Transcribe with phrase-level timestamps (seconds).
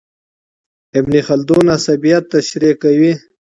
[0.99, 3.13] ابن خلدون عصبيت تشريح کوي.